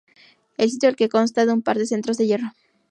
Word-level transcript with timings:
El 0.57 0.71
sitio 0.71 0.89
al 0.89 0.95
que 0.95 1.03
se 1.03 1.09
une 1.09 1.11
consta 1.11 1.45
de 1.45 1.53
un 1.53 1.61
par 1.61 1.77
de 1.77 1.85
centros 1.85 2.17
de 2.17 2.25
hierro. 2.25 2.53